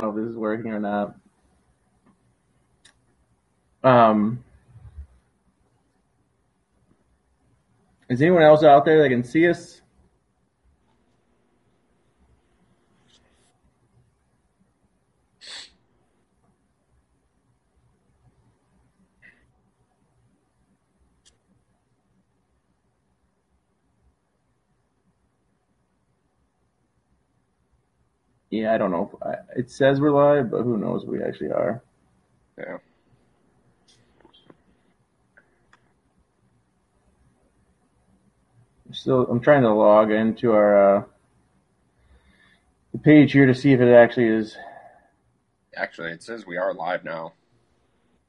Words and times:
know 0.00 0.10
if 0.10 0.16
this 0.16 0.26
is 0.26 0.36
working 0.36 0.70
or 0.70 0.78
not. 0.78 1.16
Um, 3.82 4.44
is 8.08 8.22
anyone 8.22 8.42
else 8.42 8.62
out 8.62 8.84
there 8.84 9.02
that 9.02 9.08
can 9.08 9.24
see 9.24 9.48
us? 9.48 9.82
Yeah, 28.50 28.72
I 28.74 28.78
don't 28.78 28.90
know. 28.90 29.18
It 29.56 29.70
says 29.70 30.00
we're 30.00 30.10
live, 30.10 30.50
but 30.50 30.62
who 30.62 30.78
knows 30.78 31.04
we 31.04 31.22
actually 31.22 31.50
are. 31.50 31.82
Yeah. 32.56 32.78
Still, 38.92 39.26
I'm 39.30 39.40
trying 39.40 39.62
to 39.62 39.72
log 39.72 40.10
into 40.10 40.52
our 40.52 40.96
uh, 40.98 41.02
the 42.92 42.98
page 42.98 43.32
here 43.32 43.46
to 43.46 43.54
see 43.54 43.72
if 43.72 43.80
it 43.80 43.92
actually 43.92 44.28
is. 44.28 44.56
Actually, 45.76 46.10
it 46.12 46.22
says 46.22 46.46
we 46.46 46.56
are 46.56 46.72
live 46.74 47.04
now 47.04 47.32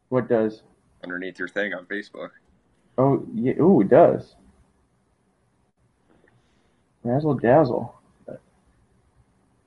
What 0.10 0.28
does? 0.28 0.62
underneath 1.04 1.40
your 1.40 1.48
thing 1.48 1.74
on 1.74 1.86
Facebook. 1.86 2.30
Oh, 2.98 3.26
yeah. 3.34 3.54
Ooh, 3.54 3.80
it 3.82 3.90
does. 3.90 4.36
Razzle 7.04 7.36
dazzle. 7.36 7.99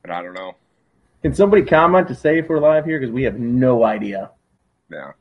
But 0.02 0.10
I 0.10 0.22
don't 0.22 0.34
know. 0.34 0.54
Can 1.22 1.34
somebody 1.34 1.64
comment 1.64 2.08
to 2.08 2.14
say 2.14 2.38
if 2.38 2.48
we're 2.48 2.58
live 2.58 2.84
here? 2.84 2.98
Because 2.98 3.12
we 3.12 3.22
have 3.22 3.38
no 3.38 3.84
idea. 3.84 4.30
Yeah. 4.90 5.12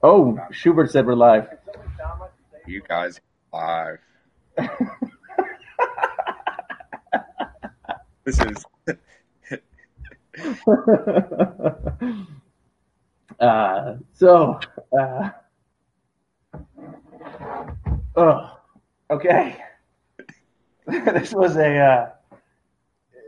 Oh, 0.00 0.38
Schubert 0.52 0.92
said 0.92 1.06
we're 1.06 1.14
live. 1.14 1.48
You 2.66 2.82
guys 2.88 3.20
live. 3.52 3.98
This 8.28 8.40
is 8.40 8.66
uh, 13.40 13.94
so, 14.12 14.60
uh, 14.92 15.30
oh, 18.18 18.58
okay. 19.10 19.56
this 20.86 21.32
was 21.32 21.56
a, 21.56 21.78
uh, 21.78 22.10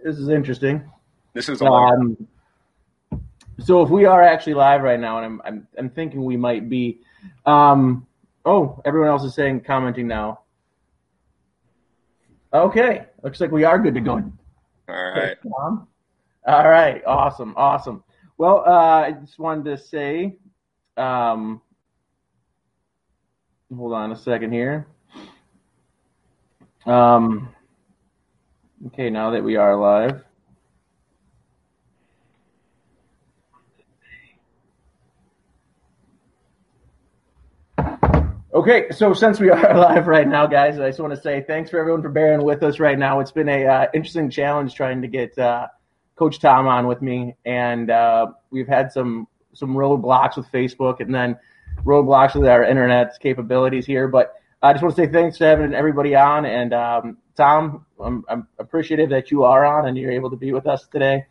this 0.04 0.18
is 0.18 0.28
interesting. 0.28 0.90
this 1.34 1.48
is 1.48 1.60
a 1.60 1.66
Um, 1.66 2.28
so 3.58 3.82
if 3.82 3.90
we 3.90 4.06
are 4.06 4.22
actually 4.22 4.54
live 4.54 4.82
right 4.82 4.98
now, 4.98 5.18
and 5.18 5.26
I'm, 5.26 5.42
I'm, 5.44 5.68
I'm 5.78 5.90
thinking 5.90 6.24
we 6.24 6.36
might 6.36 6.68
be, 6.68 7.00
um, 7.46 8.06
oh, 8.44 8.80
everyone 8.84 9.08
else 9.08 9.24
is 9.24 9.34
saying, 9.34 9.60
commenting 9.60 10.06
now. 10.06 10.40
Okay. 12.52 13.04
Looks 13.22 13.40
like 13.40 13.52
we 13.52 13.64
are 13.64 13.78
good 13.78 13.94
to 13.94 14.00
go. 14.00 14.12
all 14.88 14.94
right. 14.94 15.36
All 16.46 16.68
right, 16.68 17.02
awesome, 17.06 17.52
awesome. 17.56 18.02
Well, 18.38 18.64
uh, 18.66 19.02
I 19.02 19.12
just 19.12 19.38
wanted 19.38 19.76
to 19.76 19.78
say, 19.78 20.36
um, 20.96 21.60
hold 23.74 23.92
on 23.92 24.12
a 24.12 24.16
second 24.16 24.52
here. 24.52 24.86
Um, 26.86 27.48
okay, 28.88 29.10
now 29.10 29.30
that 29.30 29.44
we 29.44 29.56
are 29.56 29.76
live. 29.76 30.24
Okay, 38.52 38.90
so 38.90 39.14
since 39.14 39.38
we 39.38 39.50
are 39.50 39.76
live 39.76 40.08
right 40.08 40.26
now, 40.26 40.46
guys, 40.46 40.80
I 40.80 40.88
just 40.88 40.98
want 40.98 41.14
to 41.14 41.20
say 41.20 41.44
thanks 41.46 41.70
for 41.70 41.78
everyone 41.78 42.02
for 42.02 42.08
bearing 42.08 42.42
with 42.42 42.62
us 42.62 42.80
right 42.80 42.98
now. 42.98 43.20
It's 43.20 43.30
been 43.30 43.48
a 43.48 43.64
uh, 43.64 43.86
interesting 43.94 44.28
challenge 44.28 44.74
trying 44.74 45.02
to 45.02 45.08
get 45.08 45.38
uh, 45.38 45.68
Coach 46.16 46.40
Tom 46.40 46.66
on 46.66 46.86
with 46.86 47.00
me, 47.00 47.36
and 47.44 47.90
uh, 47.90 48.26
we've 48.50 48.68
had 48.68 48.92
some 48.92 49.28
some 49.52 49.74
roadblocks 49.74 50.36
with 50.36 50.50
Facebook, 50.50 51.00
and 51.00 51.14
then 51.14 51.38
roadblocks 51.84 52.34
with 52.34 52.48
our 52.48 52.64
internet's 52.64 53.18
capabilities 53.18 53.86
here. 53.86 54.08
But 54.08 54.34
I 54.62 54.72
just 54.72 54.82
want 54.82 54.96
to 54.96 55.04
say 55.04 55.10
thanks 55.10 55.38
to 55.38 55.44
having 55.44 55.74
everybody 55.74 56.14
on, 56.14 56.44
and 56.44 56.74
um, 56.74 57.16
Tom, 57.36 57.86
I'm, 57.98 58.24
I'm 58.28 58.46
appreciative 58.58 59.10
that 59.10 59.30
you 59.30 59.44
are 59.44 59.64
on 59.64 59.88
and 59.88 59.96
you're 59.96 60.12
able 60.12 60.30
to 60.30 60.36
be 60.36 60.52
with 60.52 60.66
us 60.66 60.86
today. 60.88 61.26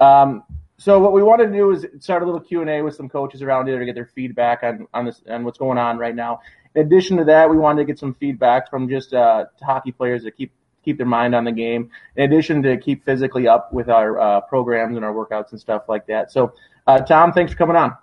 Um, 0.00 0.44
so 0.78 0.98
what 0.98 1.12
we 1.12 1.22
wanted 1.22 1.48
to 1.48 1.52
do 1.52 1.70
is 1.72 1.86
start 1.98 2.22
a 2.22 2.24
little 2.24 2.40
Q 2.40 2.62
and 2.62 2.70
A 2.70 2.80
with 2.80 2.94
some 2.94 3.10
coaches 3.10 3.42
around 3.42 3.66
here 3.66 3.78
to 3.78 3.84
get 3.84 3.94
their 3.94 4.06
feedback 4.14 4.62
on 4.62 4.86
on 4.94 5.04
this 5.04 5.20
on 5.28 5.44
what's 5.44 5.58
going 5.58 5.76
on 5.76 5.98
right 5.98 6.14
now. 6.14 6.40
In 6.74 6.86
addition 6.86 7.18
to 7.18 7.24
that, 7.24 7.50
we 7.50 7.58
wanted 7.58 7.82
to 7.82 7.84
get 7.84 7.98
some 7.98 8.14
feedback 8.14 8.70
from 8.70 8.88
just 8.88 9.12
uh, 9.12 9.44
hockey 9.60 9.92
players 9.92 10.24
to 10.24 10.30
keep 10.30 10.52
keep 10.82 10.96
their 10.96 11.06
mind 11.06 11.34
on 11.34 11.44
the 11.44 11.52
game. 11.52 11.90
In 12.16 12.24
addition 12.32 12.62
to 12.62 12.78
keep 12.78 13.04
physically 13.04 13.46
up 13.46 13.74
with 13.74 13.90
our 13.90 14.18
uh, 14.18 14.40
programs 14.40 14.96
and 14.96 15.04
our 15.04 15.12
workouts 15.12 15.50
and 15.50 15.60
stuff 15.60 15.82
like 15.86 16.06
that. 16.06 16.32
So, 16.32 16.54
uh, 16.86 17.00
Tom, 17.00 17.32
thanks 17.32 17.52
for 17.52 17.58
coming 17.58 17.76
on. 17.76 17.96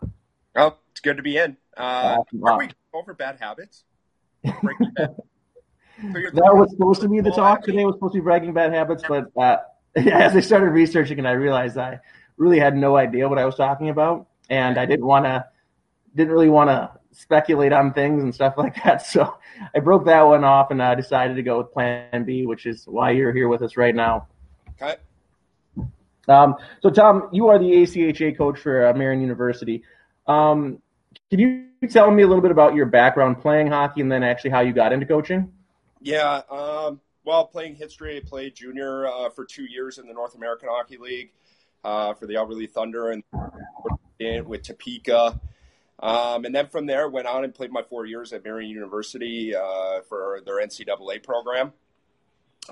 Well, 0.58 0.80
it's 0.90 1.02
good 1.02 1.18
to 1.18 1.24
be 1.24 1.38
in. 1.38 1.56
Uh, 1.78 2.18
are 2.44 2.58
we 2.58 2.70
over 2.92 3.14
bad 3.14 3.38
habits? 3.40 3.84
Breaking 4.44 4.92
bad. 4.96 5.16
So 6.00 6.12
That 6.12 6.56
was 6.56 6.70
supposed 6.70 7.02
to 7.02 7.10
be 7.10 7.22
the 7.22 7.32
talk 7.32 7.64
today. 7.64 7.84
Was 7.84 7.96
supposed 7.96 8.14
to 8.14 8.20
be 8.20 8.24
bragging 8.24 8.54
bad 8.54 8.72
habits, 8.72 9.04
but 9.08 9.32
uh, 9.36 9.58
as 9.96 10.36
I 10.36 10.42
started 10.42 10.68
researching, 10.68 11.18
and 11.18 11.28
I 11.28 11.32
realized 11.32 11.76
I 11.76 12.00
really 12.38 12.60
had 12.60 12.78
no 12.78 12.96
idea 12.96 13.28
what 13.28 13.40
I 13.40 13.46
was 13.46 13.56
talking 13.56 13.90
about, 13.90 14.28
and 14.48 14.78
I 14.78 14.86
didn't 14.86 15.08
want 15.08 15.26
to, 15.26 15.46
didn't 16.16 16.32
really 16.32 16.50
want 16.50 16.70
to 16.70 16.92
speculate 17.14 17.74
on 17.74 17.94
things 17.94 18.22
and 18.22 18.34
stuff 18.34 18.54
like 18.60 18.76
that. 18.84 19.08
So 19.08 19.38
I 19.76 19.80
broke 19.80 20.06
that 20.06 20.22
one 20.22 20.44
off, 20.44 20.70
and 20.70 20.84
I 20.84 20.94
decided 20.94 21.36
to 21.36 21.42
go 21.42 21.58
with 21.58 21.72
Plan 21.74 22.24
B, 22.26 22.46
which 22.46 22.68
is 22.68 22.84
why 22.86 23.10
you're 23.10 23.34
here 23.34 23.48
with 23.48 23.64
us 23.64 23.76
right 23.76 23.96
now. 23.96 24.28
Okay. 24.80 24.98
Um, 26.28 26.58
so, 26.84 26.92
Tom, 26.92 27.30
you 27.32 27.48
are 27.48 27.58
the 27.58 27.72
ACHA 27.72 28.38
coach 28.38 28.60
for 28.60 28.86
uh, 28.86 28.94
Marian 28.94 29.22
University. 29.22 29.84
Um, 30.28 30.82
can 31.30 31.40
you 31.40 31.68
tell 31.90 32.10
me 32.12 32.24
a 32.24 32.28
little 32.28 32.42
bit 32.42 32.52
about 32.52 32.76
your 32.76 32.86
background 32.86 33.42
playing 33.42 33.68
hockey 33.68 34.02
and 34.02 34.12
then 34.12 34.24
actually 34.24 34.52
how 34.52 34.62
you 34.62 34.74
got 34.74 34.94
into 34.94 35.06
coaching? 35.06 35.52
Yeah. 36.02 36.42
Um, 36.50 37.02
well, 37.26 37.46
playing 37.46 37.76
history, 37.76 38.18
I 38.18 38.22
played 38.28 38.56
junior 38.56 39.08
uh, 39.08 39.30
for 39.30 39.46
two 39.46 39.66
years 39.66 39.98
in 39.98 40.08
the 40.08 40.14
North 40.14 40.36
American 40.36 40.70
Hockey 40.70 40.98
League 40.98 41.32
uh, 41.84 42.14
for 42.14 42.26
the 42.26 42.38
Albert 42.38 42.56
Lea 42.56 42.68
Thunder 42.68 43.12
and 44.20 44.48
with 44.48 44.64
Topeka. 44.64 45.40
Um, 46.00 46.46
and 46.46 46.54
then 46.54 46.68
from 46.68 46.86
there, 46.86 47.10
went 47.10 47.28
on 47.28 47.44
and 47.44 47.54
played 47.54 47.72
my 47.72 47.82
four 47.82 48.06
years 48.06 48.32
at 48.32 48.44
Marian 48.44 48.70
University 48.70 49.56
uh, 49.56 50.02
for 50.08 50.42
their 50.46 50.62
NCAA 50.66 51.24
program. 51.24 51.74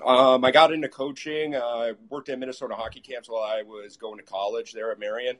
Um, 0.05 0.43
I 0.43 0.51
got 0.51 0.73
into 0.73 0.89
coaching. 0.89 1.55
Uh, 1.55 1.59
I 1.59 1.93
worked 2.09 2.29
at 2.29 2.37
Minnesota 2.37 2.75
hockey 2.75 2.99
camps 2.99 3.29
while 3.29 3.43
I 3.43 3.63
was 3.63 3.97
going 3.97 4.17
to 4.17 4.23
college 4.23 4.73
there 4.73 4.91
at 4.91 4.99
Marian. 4.99 5.37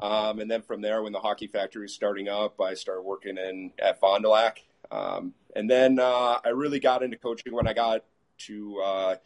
Um, 0.00 0.38
and 0.38 0.50
then 0.50 0.62
from 0.62 0.80
there, 0.80 1.02
when 1.02 1.12
the 1.12 1.20
hockey 1.20 1.46
factory 1.46 1.82
was 1.82 1.92
starting 1.92 2.28
up, 2.28 2.60
I 2.60 2.74
started 2.74 3.02
working 3.02 3.36
in 3.36 3.72
at 3.78 4.00
Fond 4.00 4.22
du 4.22 4.30
Lac. 4.30 4.62
Um, 4.90 5.34
and 5.54 5.68
then 5.68 5.98
uh, 5.98 6.38
I 6.44 6.50
really 6.50 6.80
got 6.80 7.02
into 7.02 7.16
coaching 7.16 7.52
when 7.52 7.66
I 7.66 7.72
got 7.72 8.04
to 8.46 8.80
uh, 8.80 9.16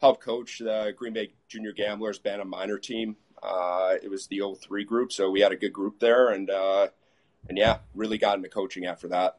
help 0.00 0.20
coach 0.20 0.58
the 0.58 0.94
Green 0.96 1.12
Bay 1.12 1.32
Junior 1.48 1.72
Gamblers 1.72 2.18
Bantam 2.18 2.48
minor 2.48 2.78
team. 2.78 3.16
Uh, 3.42 3.94
it 4.02 4.08
was 4.08 4.26
the 4.26 4.42
03 4.60 4.84
group, 4.84 5.12
so 5.12 5.30
we 5.30 5.40
had 5.40 5.52
a 5.52 5.56
good 5.56 5.72
group 5.72 5.98
there, 5.98 6.28
and 6.28 6.50
uh, 6.50 6.88
and 7.48 7.56
yeah, 7.56 7.78
really 7.94 8.18
got 8.18 8.36
into 8.36 8.48
coaching 8.48 8.86
after 8.86 9.08
that. 9.08 9.38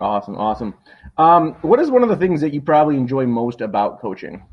Awesome, 0.00 0.36
awesome. 0.36 0.74
Um, 1.16 1.54
what 1.62 1.80
is 1.80 1.90
one 1.90 2.02
of 2.02 2.08
the 2.08 2.16
things 2.16 2.40
that 2.40 2.54
you 2.54 2.60
probably 2.60 2.96
enjoy 2.96 3.26
most 3.26 3.60
about 3.60 4.00
coaching? 4.00 4.44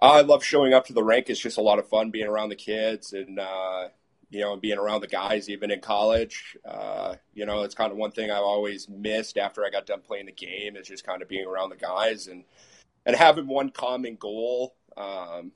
I 0.00 0.22
love 0.22 0.42
showing 0.42 0.72
up 0.72 0.86
to 0.86 0.92
the 0.92 1.02
rink. 1.02 1.28
It's 1.28 1.40
just 1.40 1.58
a 1.58 1.62
lot 1.62 1.78
of 1.78 1.88
fun 1.88 2.10
being 2.10 2.26
around 2.26 2.48
the 2.48 2.56
kids 2.56 3.12
and 3.12 3.38
uh, 3.38 3.88
you 4.30 4.40
know, 4.40 4.56
being 4.56 4.78
around 4.78 5.00
the 5.00 5.08
guys 5.08 5.48
even 5.48 5.70
in 5.70 5.80
college. 5.80 6.56
Uh, 6.64 7.16
you 7.34 7.44
know, 7.44 7.62
it's 7.62 7.74
kind 7.74 7.90
of 7.90 7.98
one 7.98 8.12
thing 8.12 8.30
I've 8.30 8.42
always 8.42 8.88
missed 8.88 9.36
after 9.36 9.64
I 9.64 9.70
got 9.70 9.86
done 9.86 10.00
playing 10.00 10.26
the 10.26 10.32
game 10.32 10.76
is 10.76 10.86
just 10.86 11.04
kind 11.04 11.20
of 11.20 11.28
being 11.28 11.46
around 11.46 11.70
the 11.70 11.76
guys 11.76 12.28
and 12.28 12.44
and 13.04 13.16
having 13.16 13.46
one 13.46 13.70
common 13.70 14.16
goal. 14.16 14.76
Um, 14.96 15.52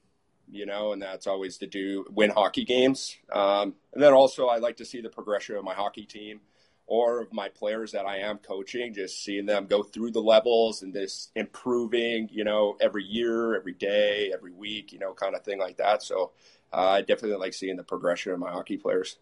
you 0.51 0.67
know, 0.67 0.93
and 0.93 1.01
that's 1.01 1.27
always 1.27 1.57
to 1.59 1.67
do 1.67 2.05
win 2.11 2.31
hockey 2.31 2.65
games. 2.65 3.17
Um, 3.33 3.75
and 3.93 4.03
then 4.03 4.13
also, 4.13 4.47
I 4.47 4.59
like 4.59 4.77
to 4.79 4.85
see 4.85 5.01
the 5.01 5.09
progression 5.09 5.57
of 5.57 5.65
my 5.65 5.75
hockey 5.75 6.05
team 6.05 6.41
or 6.87 7.23
of 7.23 7.33
my 7.33 7.49
players 7.49 7.93
that 7.93 8.07
I 8.07 8.19
am 8.19 8.39
coaching, 8.39 8.93
just 8.93 9.25
seeing 9.25 9.47
them 9.47 9.67
go 9.67 9.83
through 9.83 10.11
the 10.11 10.21
levels 10.21 10.83
and 10.83 10.93
this 10.93 11.31
improving, 11.35 12.29
you 12.31 12.45
know, 12.45 12.77
every 12.81 13.05
year, 13.05 13.57
every 13.57 13.73
day, 13.73 14.31
every 14.35 14.53
week, 14.53 14.93
you 14.93 14.99
know, 14.99 15.15
kind 15.15 15.35
of 15.35 15.43
thing 15.43 15.59
like 15.59 15.79
that. 15.79 16.03
So 16.03 16.33
uh, 16.73 16.89
I 16.89 17.01
definitely 17.01 17.39
like 17.39 17.55
seeing 17.55 17.77
the 17.77 17.85
progression 17.85 18.33
of 18.33 18.39
my 18.39 18.51
hockey 18.51 18.77
players. 18.77 19.17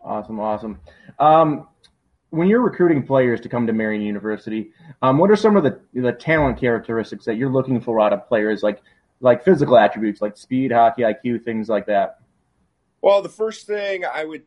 Awesome, 0.00 0.38
awesome. 0.38 0.80
Um, 1.18 1.68
when 2.30 2.48
you're 2.48 2.62
recruiting 2.62 3.06
players 3.06 3.40
to 3.42 3.48
come 3.48 3.66
to 3.66 3.72
Marian 3.72 4.02
University, 4.02 4.72
um, 5.02 5.18
what 5.18 5.30
are 5.30 5.36
some 5.36 5.56
of 5.56 5.64
the 5.64 5.80
the 5.92 6.12
talent 6.12 6.58
characteristics 6.58 7.24
that 7.26 7.36
you're 7.36 7.50
looking 7.50 7.80
for 7.80 8.00
out 8.00 8.12
of 8.12 8.26
players, 8.26 8.62
like 8.62 8.80
like 9.20 9.44
physical 9.44 9.76
attributes, 9.76 10.20
like 10.22 10.36
speed, 10.36 10.72
hockey 10.72 11.02
IQ, 11.02 11.44
things 11.44 11.68
like 11.68 11.86
that? 11.86 12.20
Well, 13.02 13.20
the 13.20 13.28
first 13.28 13.66
thing 13.66 14.04
I 14.04 14.24
would 14.24 14.44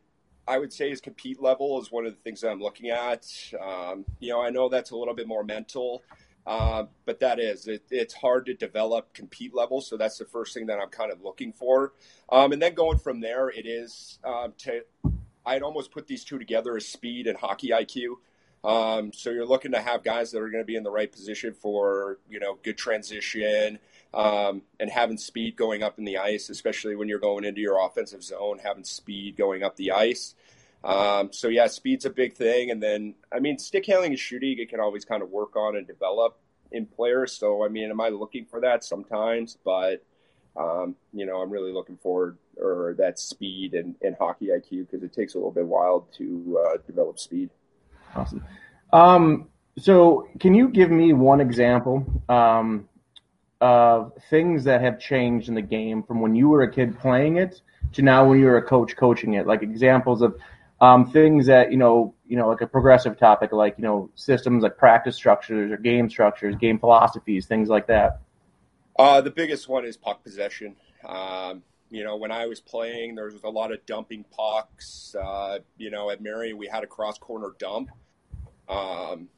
I 0.48 0.58
would 0.58 0.72
say 0.72 0.90
his 0.90 1.00
compete 1.00 1.40
level 1.40 1.80
is 1.80 1.90
one 1.90 2.06
of 2.06 2.12
the 2.12 2.20
things 2.20 2.40
that 2.40 2.50
I'm 2.50 2.60
looking 2.60 2.90
at. 2.90 3.26
Um, 3.60 4.04
you 4.20 4.30
know, 4.30 4.40
I 4.40 4.50
know 4.50 4.68
that's 4.68 4.90
a 4.90 4.96
little 4.96 5.14
bit 5.14 5.26
more 5.26 5.42
mental, 5.42 6.02
uh, 6.46 6.84
but 7.04 7.20
that 7.20 7.40
is 7.40 7.66
it, 7.66 7.82
it's 7.90 8.14
hard 8.14 8.46
to 8.46 8.54
develop 8.54 9.12
compete 9.12 9.54
level. 9.54 9.80
So 9.80 9.96
that's 9.96 10.18
the 10.18 10.24
first 10.24 10.54
thing 10.54 10.66
that 10.66 10.78
I'm 10.78 10.88
kind 10.88 11.10
of 11.10 11.22
looking 11.22 11.52
for, 11.52 11.94
um, 12.30 12.52
and 12.52 12.62
then 12.62 12.74
going 12.74 12.98
from 12.98 13.20
there, 13.20 13.48
it 13.48 13.66
is 13.66 14.18
um, 14.24 14.54
to 14.58 14.82
I'd 15.44 15.62
almost 15.62 15.92
put 15.92 16.06
these 16.06 16.24
two 16.24 16.38
together 16.38 16.76
as 16.76 16.86
speed 16.86 17.26
and 17.26 17.38
hockey 17.38 17.70
IQ. 17.70 18.16
Um, 18.64 19.12
so 19.12 19.30
you're 19.30 19.46
looking 19.46 19.72
to 19.72 19.80
have 19.80 20.02
guys 20.02 20.32
that 20.32 20.38
are 20.38 20.50
going 20.50 20.62
to 20.62 20.66
be 20.66 20.74
in 20.74 20.82
the 20.82 20.90
right 20.90 21.10
position 21.10 21.54
for 21.54 22.18
you 22.28 22.40
know 22.40 22.58
good 22.62 22.76
transition 22.76 23.78
um, 24.14 24.62
and 24.80 24.90
having 24.90 25.18
speed 25.18 25.56
going 25.56 25.82
up 25.82 25.98
in 25.98 26.04
the 26.04 26.18
ice, 26.18 26.48
especially 26.48 26.96
when 26.96 27.08
you're 27.08 27.18
going 27.18 27.44
into 27.44 27.60
your 27.60 27.84
offensive 27.84 28.22
zone, 28.22 28.58
having 28.62 28.84
speed 28.84 29.36
going 29.36 29.62
up 29.62 29.76
the 29.76 29.92
ice. 29.92 30.34
Um, 30.84 31.32
so 31.32 31.48
yeah, 31.48 31.66
speed's 31.66 32.04
a 32.04 32.10
big 32.10 32.34
thing, 32.34 32.70
and 32.70 32.82
then 32.82 33.14
I 33.32 33.40
mean 33.40 33.58
stick 33.58 33.86
handling 33.86 34.12
and 34.12 34.18
shooting 34.18 34.58
you 34.58 34.66
can 34.66 34.80
always 34.80 35.04
kind 35.04 35.22
of 35.22 35.30
work 35.30 35.56
on 35.56 35.76
and 35.76 35.86
develop 35.86 36.38
in 36.70 36.86
players. 36.86 37.32
So 37.32 37.64
I 37.64 37.68
mean, 37.68 37.90
am 37.90 38.00
I 38.00 38.08
looking 38.08 38.46
for 38.46 38.60
that 38.60 38.84
sometimes? 38.84 39.58
But 39.64 40.04
um, 40.56 40.96
you 41.12 41.26
know, 41.26 41.40
I'm 41.40 41.50
really 41.50 41.72
looking 41.72 41.96
forward 41.96 42.38
or 42.56 42.94
that 42.98 43.18
speed 43.18 43.74
and, 43.74 43.94
and 44.02 44.16
hockey 44.18 44.46
IQ 44.46 44.86
because 44.86 45.02
it 45.02 45.12
takes 45.12 45.34
a 45.34 45.38
little 45.38 45.50
bit 45.50 45.66
while 45.66 46.08
to 46.16 46.64
uh, 46.64 46.76
develop 46.86 47.18
speed. 47.18 47.50
Awesome. 48.14 48.44
Um, 48.92 49.48
so, 49.78 50.28
can 50.40 50.54
you 50.54 50.68
give 50.68 50.90
me 50.90 51.12
one 51.12 51.40
example 51.40 52.22
um, 52.28 52.88
of 53.60 54.12
things 54.28 54.64
that 54.64 54.82
have 54.82 55.00
changed 55.00 55.48
in 55.48 55.54
the 55.54 55.62
game 55.62 56.02
from 56.02 56.20
when 56.20 56.34
you 56.34 56.48
were 56.48 56.62
a 56.62 56.70
kid 56.70 56.98
playing 56.98 57.36
it 57.36 57.60
to 57.92 58.02
now 58.02 58.28
when 58.28 58.38
you're 58.38 58.58
a 58.58 58.62
coach 58.62 58.96
coaching 58.96 59.34
it? 59.34 59.46
Like 59.46 59.62
examples 59.62 60.22
of 60.22 60.36
um, 60.80 61.10
things 61.10 61.46
that 61.46 61.70
you 61.70 61.78
know, 61.78 62.14
you 62.26 62.36
know, 62.36 62.48
like 62.48 62.60
a 62.60 62.66
progressive 62.66 63.18
topic, 63.18 63.52
like 63.52 63.76
you 63.78 63.84
know, 63.84 64.10
systems 64.14 64.62
like 64.62 64.76
practice 64.76 65.16
structures 65.16 65.72
or 65.72 65.76
game 65.76 66.10
structures, 66.10 66.54
game 66.56 66.78
philosophies, 66.78 67.46
things 67.46 67.68
like 67.68 67.86
that. 67.86 68.20
Uh, 68.98 69.20
the 69.20 69.30
biggest 69.30 69.68
one 69.68 69.84
is 69.84 69.96
puck 69.96 70.22
possession. 70.22 70.76
Um, 71.04 71.62
you 71.90 72.02
know, 72.02 72.16
when 72.16 72.32
I 72.32 72.46
was 72.46 72.60
playing, 72.60 73.14
there 73.14 73.26
was 73.26 73.42
a 73.44 73.48
lot 73.48 73.72
of 73.72 73.84
dumping 73.86 74.24
pucks. 74.30 75.14
Uh, 75.14 75.60
you 75.76 75.90
know, 75.90 76.10
at 76.10 76.20
Mary, 76.20 76.52
we 76.52 76.66
had 76.66 76.82
a 76.82 76.86
cross 76.86 77.18
corner 77.18 77.52
dump. 77.58 77.90
Um, 78.68 79.28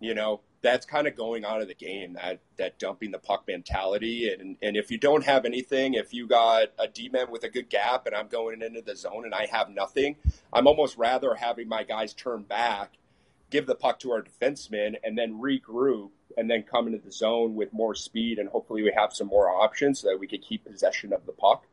you 0.00 0.14
know, 0.14 0.40
that's 0.60 0.84
kind 0.84 1.06
of 1.06 1.16
going 1.16 1.44
out 1.44 1.62
of 1.62 1.68
the 1.68 1.74
game 1.74 2.14
that 2.14 2.40
that 2.56 2.78
dumping 2.78 3.10
the 3.10 3.18
puck 3.18 3.44
mentality. 3.46 4.32
And 4.32 4.56
and 4.62 4.76
if 4.76 4.90
you 4.90 4.98
don't 4.98 5.24
have 5.24 5.44
anything 5.44 5.94
if 5.94 6.12
you 6.12 6.26
got 6.26 6.68
a 6.78 6.88
d-man 6.88 7.30
with 7.30 7.44
a 7.44 7.48
good 7.48 7.68
gap 7.68 8.06
and 8.06 8.14
i'm 8.14 8.28
going 8.28 8.62
into 8.62 8.80
the 8.80 8.96
zone 8.96 9.24
and 9.24 9.34
i 9.34 9.46
have 9.46 9.70
nothing 9.70 10.16
i'm 10.52 10.66
almost 10.66 10.96
rather 10.96 11.34
having 11.34 11.68
my 11.68 11.84
guys 11.84 12.14
turn 12.14 12.42
back 12.42 12.98
give 13.50 13.66
the 13.66 13.74
puck 13.74 13.98
to 14.00 14.12
our 14.12 14.22
defenseman 14.22 14.96
and 15.02 15.16
then 15.16 15.40
regroup 15.40 16.10
and 16.36 16.50
then 16.50 16.62
come 16.62 16.86
into 16.86 16.98
the 16.98 17.12
zone 17.12 17.54
with 17.54 17.72
more 17.72 17.94
speed 17.94 18.38
and 18.38 18.48
hopefully 18.48 18.82
we 18.82 18.92
have 18.94 19.12
some 19.12 19.26
more 19.26 19.48
options 19.48 20.00
so 20.00 20.08
that 20.08 20.18
we 20.18 20.26
can 20.26 20.40
keep 20.40 20.64
possession 20.64 21.12
of 21.12 21.24
the 21.26 21.32
puck. 21.32 21.64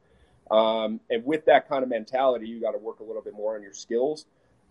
Um, 0.50 1.00
and 1.10 1.26
with 1.26 1.46
that 1.46 1.68
kind 1.68 1.84
of 1.84 1.90
mentality 1.90 2.48
you 2.48 2.62
got 2.62 2.72
to 2.72 2.78
work 2.78 3.00
a 3.00 3.04
little 3.04 3.22
bit 3.22 3.34
more 3.34 3.56
on 3.56 3.62
your 3.62 3.74
skills. 3.74 4.26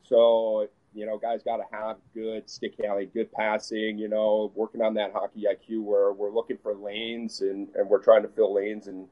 So 0.05 0.69
you 0.95 1.07
know, 1.07 1.19
guys 1.19 1.43
got 1.43 1.57
to 1.57 1.65
have 1.73 1.97
good 2.15 2.49
stick 2.49 2.75
handling, 2.81 3.11
good 3.13 3.33
passing. 3.33 3.99
You 3.99 4.09
know, 4.09 4.53
working 4.55 4.81
on 4.81 4.95
that 4.95 5.13
hockey 5.13 5.45
IQ 5.51 5.83
where 5.83 6.13
we're 6.13 6.31
looking 6.31 6.57
for 6.63 6.75
lanes 6.75 7.41
and, 7.41 7.69
and 7.75 7.89
we're 7.89 8.03
trying 8.03 8.23
to 8.23 8.29
fill 8.29 8.55
lanes 8.55 8.87
and 8.87 9.09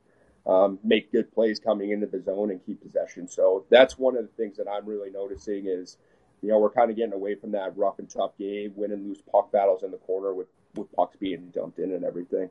um, 0.46 0.79
make 0.82 1.12
good 1.12 1.32
plays 1.32 1.58
coming 1.58 1.90
into 1.90 2.06
the 2.06 2.23
zone 2.23 2.50
and 2.50 2.64
keep 2.64 2.82
possession. 2.82 3.29
So 3.29 3.64
that's 3.69 3.99
one 3.99 4.17
of 4.17 4.23
the 4.23 4.32
things 4.43 4.56
that 4.56 4.69
I'm 4.69 4.87
really 4.87 5.11
noticing 5.11 5.67
is, 5.67 5.99
you 6.40 6.49
know, 6.49 6.58
we're 6.58 6.70
kind 6.70 6.90
of 6.90 6.96
getting 6.96 7.12
away 7.12 7.34
from 7.34 7.52
that 7.52 7.76
rough 7.76 7.99
and 7.99 8.08
tough 8.08 8.37
game, 8.38 8.73
win 8.76 8.93
and 8.93 9.06
lose 9.06 9.20
puck 9.31 9.52
battles 9.52 9.82
in 9.82 9.90
the 9.90 9.99
corner 9.99 10.34
with 10.34 10.49
with 10.75 10.90
pucks 10.93 11.17
being 11.17 11.50
dumped 11.55 11.79
in 11.79 11.93
and 11.93 12.05
everything. 12.05 12.49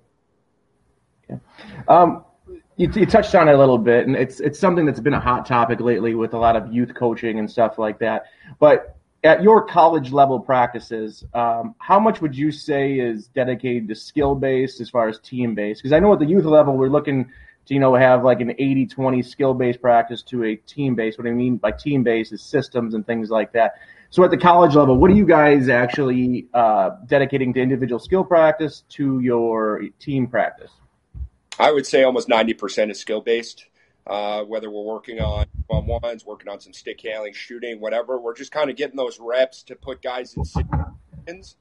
Yeah. 1.30 1.38
Um, 1.88 2.24
you, 2.78 2.92
you, 2.94 3.06
touched 3.06 3.34
on 3.36 3.48
it 3.48 3.54
a 3.54 3.58
little 3.58 3.78
bit, 3.78 4.08
and 4.08 4.16
it's 4.16 4.40
it's 4.40 4.60
something 4.60 4.86
that's 4.86 5.00
been 5.00 5.14
a 5.14 5.20
hot 5.20 5.46
topic 5.46 5.80
lately 5.80 6.16
with 6.16 6.34
a 6.34 6.38
lot 6.38 6.56
of 6.56 6.72
youth 6.72 6.94
coaching 6.94 7.40
and 7.40 7.50
stuff 7.50 7.78
like 7.78 8.00
that. 8.00 8.26
But 8.60 8.98
at 9.24 9.44
your 9.44 9.66
college 9.66 10.12
level 10.12 10.40
practices, 10.40 11.24
um, 11.34 11.76
how 11.78 12.00
much 12.00 12.22
would 12.22 12.36
you 12.36 12.52
say 12.52 12.94
is 12.94 13.28
dedicated 13.28 13.88
to 13.88 13.96
skill 13.96 14.36
based 14.36 14.82
as 14.82 14.90
far 14.90 15.08
as 15.08 15.20
team 15.20 15.54
based? 15.54 15.82
Because 15.82 15.94
I 15.94 16.00
know 16.00 16.14
at 16.14 16.20
the 16.20 16.26
youth 16.26 16.46
level, 16.46 16.76
we're 16.76 16.90
looking 16.90 17.26
to, 17.66 17.74
you 17.74 17.80
know, 17.80 17.94
have 17.96 18.24
like 18.24 18.42
an 18.42 18.52
80 18.52 18.88
20 18.88 19.22
skill 19.22 19.54
based 19.54 19.82
practice 19.82 20.24
to 20.24 20.44
a 20.44 20.56
team 20.56 20.96
based. 20.96 21.20
What 21.20 21.28
I 21.28 21.32
mean 21.32 21.58
by 21.58 21.72
team 21.72 22.04
based 22.04 22.34
is 22.34 22.42
systems 22.42 22.96
and 22.96 23.06
things 23.06 23.30
like 23.30 23.54
that. 23.54 23.76
So 24.10 24.24
at 24.24 24.32
the 24.32 24.38
college 24.38 24.76
level, 24.76 24.98
what 24.98 25.12
are 25.12 25.16
you 25.16 25.26
guys 25.26 25.70
actually 25.70 26.48
uh, 26.54 26.92
dedicating 27.06 27.54
to 27.54 27.62
individual 27.62 28.00
skill 28.00 28.24
practice 28.24 28.84
to 28.90 29.20
your 29.20 29.84
team 30.00 30.28
practice? 30.28 30.72
I 31.60 31.72
would 31.72 31.86
say 31.86 32.04
almost 32.04 32.28
90% 32.28 32.90
is 32.90 33.00
skill 33.00 33.22
based. 33.22 33.66
Uh, 34.08 34.44
whether 34.44 34.70
we're 34.70 34.84
working 34.84 35.20
on 35.20 35.46
one 35.68 35.86
ones, 35.86 36.26
working 36.26 36.50
on 36.50 36.60
some 36.60 36.74
stick 36.74 37.00
handling, 37.02 37.34
shooting, 37.34 37.80
whatever. 37.80 38.20
We're 38.20 38.36
just 38.36 38.52
kind 38.52 38.70
of 38.70 38.76
getting 38.76 38.98
those 38.98 39.20
reps 39.20 39.64
to 39.64 39.76
put 39.76 40.02
guys 40.02 40.36
in 40.36 40.44
situations. 40.44 41.56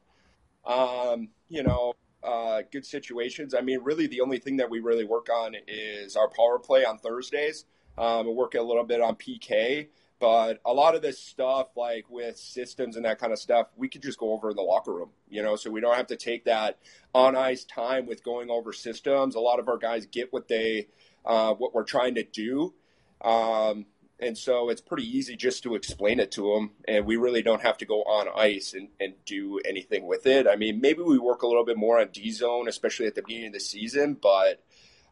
Um, 0.64 1.28
you 1.48 1.62
know, 1.62 1.94
uh, 2.22 2.62
good 2.70 2.84
situations. 2.86 3.54
I 3.54 3.60
mean, 3.60 3.80
really, 3.82 4.06
the 4.06 4.20
only 4.20 4.38
thing 4.38 4.56
that 4.58 4.70
we 4.70 4.80
really 4.80 5.04
work 5.04 5.28
on 5.28 5.54
is 5.66 6.16
our 6.16 6.28
power 6.28 6.58
play 6.58 6.84
on 6.84 6.98
Thursdays. 6.98 7.64
Um, 7.98 8.26
we 8.26 8.32
work 8.32 8.54
a 8.54 8.62
little 8.62 8.84
bit 8.84 9.00
on 9.00 9.16
PK, 9.16 9.88
but 10.18 10.60
a 10.64 10.72
lot 10.72 10.94
of 10.94 11.02
this 11.02 11.18
stuff, 11.18 11.68
like 11.76 12.08
with 12.08 12.36
systems 12.36 12.96
and 12.96 13.04
that 13.04 13.18
kind 13.18 13.32
of 13.32 13.38
stuff, 13.38 13.68
we 13.76 13.88
could 13.88 14.02
just 14.02 14.18
go 14.18 14.32
over 14.32 14.50
in 14.50 14.56
the 14.56 14.62
locker 14.62 14.92
room, 14.92 15.10
you 15.28 15.42
know, 15.42 15.56
so 15.56 15.70
we 15.70 15.80
don't 15.80 15.96
have 15.96 16.06
to 16.08 16.16
take 16.16 16.44
that 16.44 16.78
on 17.14 17.36
ice 17.36 17.64
time 17.64 18.06
with 18.06 18.22
going 18.22 18.50
over 18.50 18.72
systems. 18.72 19.34
A 19.34 19.40
lot 19.40 19.58
of 19.58 19.68
our 19.68 19.78
guys 19.78 20.06
get 20.06 20.32
what 20.32 20.48
they 20.48 20.88
uh, 21.24 21.54
what 21.54 21.74
we're 21.74 21.84
trying 21.84 22.14
to 22.16 22.24
do. 22.24 22.74
Um, 23.22 23.86
and 24.18 24.36
so 24.36 24.68
it's 24.68 24.82
pretty 24.82 25.04
easy 25.04 25.34
just 25.34 25.62
to 25.62 25.74
explain 25.74 26.20
it 26.20 26.30
to 26.32 26.52
them, 26.54 26.72
and 26.86 27.06
we 27.06 27.16
really 27.16 27.42
don't 27.42 27.62
have 27.62 27.78
to 27.78 27.86
go 27.86 28.02
on 28.02 28.28
ice 28.36 28.74
and, 28.74 28.88
and 29.00 29.14
do 29.24 29.60
anything 29.64 30.06
with 30.06 30.26
it. 30.26 30.46
I 30.46 30.56
mean, 30.56 30.80
maybe 30.80 31.02
we 31.02 31.18
work 31.18 31.42
a 31.42 31.46
little 31.46 31.64
bit 31.64 31.78
more 31.78 31.98
on 31.98 32.08
D 32.12 32.30
zone, 32.30 32.68
especially 32.68 33.06
at 33.06 33.14
the 33.14 33.22
beginning 33.22 33.48
of 33.48 33.52
the 33.54 33.60
season, 33.60 34.18
but 34.20 34.62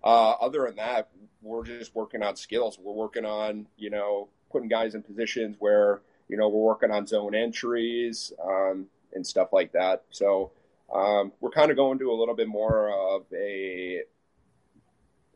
uh, 0.05 0.33
other 0.33 0.67
than 0.67 0.77
that, 0.77 1.09
we're 1.41 1.65
just 1.65 1.95
working 1.95 2.23
on 2.23 2.37
skills. 2.37 2.79
We're 2.79 2.93
working 2.93 3.25
on, 3.25 3.67
you 3.77 3.91
know, 3.91 4.29
putting 4.51 4.69
guys 4.69 4.95
in 4.95 5.03
positions 5.03 5.57
where, 5.59 6.03
you 6.29 6.37
know, 6.37 6.49
we're 6.49 6.65
working 6.65 6.91
on 6.91 7.07
zone 7.07 7.35
entries 7.35 8.33
um, 8.45 8.87
and 9.15 9.27
stuff 9.27 9.53
like 9.53 9.73
that. 9.73 10.05
So 10.11 10.51
um, 10.95 11.33
we're 11.41 11.51
kind 11.51 11.71
of 11.71 11.77
going 11.77 11.99
to 12.01 12.11
a 12.11 12.19
little 12.19 12.35
bit 12.35 12.49
more 12.49 12.91
of 12.91 13.23
a 13.33 14.03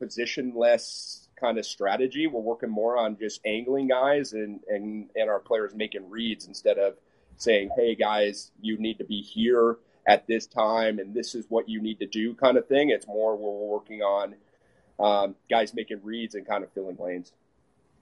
positionless 0.02 1.28
kind 1.38 1.58
of 1.58 1.66
strategy. 1.66 2.26
We're 2.26 2.40
working 2.40 2.70
more 2.70 2.96
on 2.96 3.16
just 3.18 3.40
angling 3.44 3.88
guys 3.88 4.32
and, 4.32 4.60
and, 4.68 5.08
and 5.16 5.28
our 5.28 5.40
players 5.40 5.74
making 5.74 6.08
reads 6.08 6.46
instead 6.46 6.78
of 6.78 6.94
saying, 7.36 7.70
hey, 7.76 7.94
guys, 7.94 8.50
you 8.60 8.78
need 8.78 8.98
to 8.98 9.04
be 9.04 9.20
here 9.20 9.78
at 10.06 10.26
this 10.26 10.46
time 10.46 10.98
and 10.98 11.14
this 11.14 11.34
is 11.34 11.46
what 11.48 11.68
you 11.68 11.80
need 11.80 11.98
to 12.00 12.06
do 12.06 12.34
kind 12.34 12.56
of 12.56 12.66
thing. 12.66 12.90
It's 12.90 13.06
more 13.06 13.36
we're 13.36 13.68
working 13.68 14.02
on 14.02 14.34
um, 14.98 15.34
guys 15.50 15.74
making 15.74 16.00
reads 16.02 16.34
and 16.34 16.46
kind 16.46 16.64
of 16.64 16.72
filling 16.72 16.96
lanes. 16.98 17.32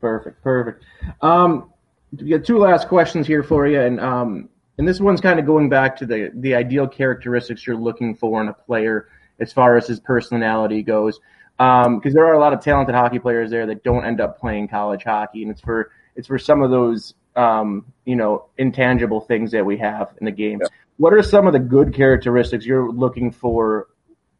Perfect, 0.00 0.42
perfect. 0.42 0.85
Um, 1.21 1.73
we 2.19 2.30
got 2.30 2.45
two 2.45 2.59
last 2.59 2.88
questions 2.88 3.26
here 3.26 3.42
for 3.42 3.66
you, 3.66 3.80
and 3.80 4.00
um, 4.00 4.49
and 4.78 4.88
this 4.88 4.99
one's 4.99 5.21
kind 5.21 5.38
of 5.38 5.47
going 5.47 5.69
back 5.69 5.97
to 5.99 6.07
the 6.07 6.30
the 6.35 6.54
ideal 6.54 6.88
characteristics 6.88 7.66
you're 7.66 7.76
looking 7.76 8.16
for 8.16 8.40
in 8.40 8.49
a 8.49 8.52
player 8.52 9.09
as 9.38 9.52
far 9.52 9.76
as 9.76 9.87
his 9.87 10.00
personality 10.00 10.83
goes 10.83 11.21
because 11.61 11.87
um, 11.87 12.12
there 12.14 12.25
are 12.25 12.33
a 12.33 12.38
lot 12.38 12.55
of 12.55 12.62
talented 12.62 12.95
hockey 12.95 13.19
players 13.19 13.50
there 13.50 13.67
that 13.67 13.85
don't 13.85 14.07
end 14.07 14.19
up 14.19 14.40
playing 14.40 14.67
college 14.67 15.05
hockey, 15.05 15.43
and 15.43 15.50
it's 15.50 15.61
for 15.61 15.90
it's 16.17 16.26
for 16.26 16.38
some 16.38 16.62
of 16.62 16.71
those 16.71 17.12
um, 17.37 17.85
you 18.07 18.17
know 18.17 18.47
intangible 18.57 19.21
things 19.21 19.50
that 19.50 19.67
we 19.67 19.76
have 19.76 20.14
in 20.19 20.25
the 20.25 20.31
game. 20.31 20.61
Yeah. 20.62 20.69
What 20.97 21.12
are 21.12 21.23
some 21.23 21.47
of 21.47 21.52
the 21.52 21.59
good 21.59 21.93
characteristics 21.95 22.64
you're 22.64 22.90
looking 22.90 23.31
for, 23.31 23.88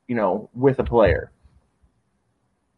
you 0.09 0.15
know, 0.17 0.49
with 0.55 0.79
a 0.79 0.85
player? 0.85 1.31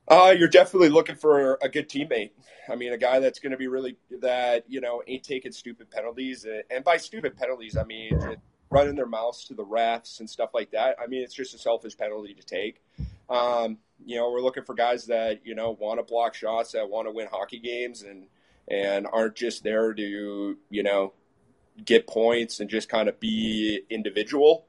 Uh, 0.09 0.35
you're 0.37 0.49
definitely 0.49 0.89
looking 0.89 1.15
for 1.15 1.57
a 1.63 1.69
good 1.69 1.89
teammate. 1.89 2.31
I 2.69 2.75
mean, 2.75 2.93
a 2.93 2.99
guy 2.99 3.21
that's 3.21 3.39
going 3.39 3.53
to 3.53 3.57
be 3.57 3.69
really 3.69 3.97
that 4.23 4.65
you 4.67 4.81
know 4.81 5.05
ain't 5.07 5.23
taking 5.23 5.53
stupid 5.53 5.89
penalties, 5.89 6.45
and 6.69 6.83
by 6.83 6.97
stupid 6.97 7.37
penalties, 7.37 7.77
I 7.77 7.85
mean 7.85 8.19
running 8.73 8.97
their 8.97 9.07
mouths 9.07 9.45
to 9.45 9.55
the 9.55 9.65
refs 9.65 10.19
and 10.19 10.29
stuff 10.29 10.51
like 10.53 10.71
that. 10.73 10.97
I 11.01 11.07
mean, 11.07 11.23
it's 11.23 11.35
just 11.35 11.55
a 11.55 11.59
selfish 11.59 11.97
penalty 11.97 12.35
to 12.35 12.43
take. 12.43 12.83
Um, 13.33 13.79
you 14.05 14.17
know, 14.17 14.31
we're 14.31 14.43
looking 14.43 14.65
for 14.65 14.75
guys 14.75 15.07
that 15.07 15.47
you 15.47 15.55
know 15.55 15.71
want 15.71 15.99
to 15.99 16.05
block 16.05 16.35
shots, 16.35 16.73
that 16.73 16.89
want 16.89 17.07
to 17.07 17.13
win 17.13 17.29
hockey 17.31 17.59
games, 17.59 18.03
and 18.03 18.27
and 18.69 19.07
aren't 19.11 19.35
just 19.35 19.65
there 19.65 19.95
to 19.95 20.57
you 20.71 20.83
know 20.83 21.13
get 21.85 22.07
points 22.07 22.61
and 22.61 22.69
just 22.69 22.89
kind 22.89 23.09
of 23.09 23.19
be 23.19 23.81
individual. 23.89 24.67